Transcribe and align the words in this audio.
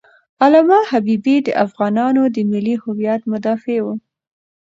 علامه 0.43 0.79
حبیبي 0.89 1.37
د 1.47 1.49
افغانانو 1.65 2.23
د 2.35 2.37
ملي 2.51 2.75
هویت 2.83 3.21
مدافع 3.31 3.77
و. 3.81 3.87